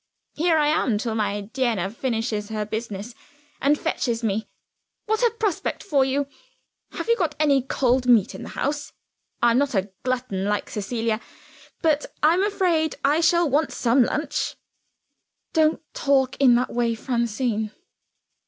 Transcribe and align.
Here 0.33 0.57
I 0.57 0.65
am, 0.69 0.97
till 0.97 1.13
my 1.13 1.41
duenna 1.41 1.91
finishes 1.91 2.49
her 2.49 2.65
business 2.65 3.13
and 3.61 3.77
fetches 3.77 4.23
me. 4.23 4.49
What 5.05 5.21
a 5.21 5.29
prospect 5.29 5.83
for 5.83 6.03
You! 6.03 6.25
Have 6.93 7.07
you 7.07 7.15
got 7.15 7.35
any 7.39 7.61
cold 7.61 8.07
meat 8.07 8.33
in 8.33 8.41
the 8.41 8.49
house? 8.57 8.93
I'm 9.43 9.59
not 9.59 9.75
a 9.75 9.91
glutton, 10.01 10.45
like 10.45 10.71
Cecilia 10.71 11.21
but 11.83 12.07
I'm 12.23 12.43
afraid 12.43 12.95
I 13.05 13.19
shall 13.21 13.47
want 13.47 13.71
some 13.71 14.03
lunch." 14.03 14.55
"Don't 15.53 15.83
talk 15.93 16.35
in 16.37 16.55
that 16.55 16.73
way, 16.73 16.95
Francine!" 16.95 17.69